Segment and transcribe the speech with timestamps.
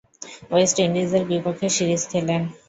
[0.51, 2.41] West ইন্ডিজের বিপক্ষে series খেলেন।